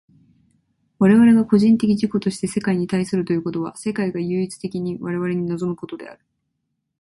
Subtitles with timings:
[0.97, 6.25] 我々が個人的自己として世界に対するということは、世界が唯一的に我々に臨むことである。